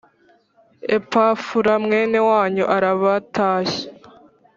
Epafura 0.95 1.73
mwene 1.85 2.19
wanyu 2.29 2.63
arabatashya 2.75 3.85